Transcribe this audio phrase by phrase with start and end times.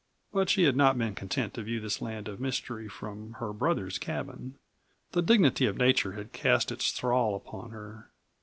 [0.33, 3.99] But she had not been content to view this land of mystery from her brother's
[3.99, 4.55] cabin.
[5.11, 8.07] The dignity of nature had cast its thrall upon her.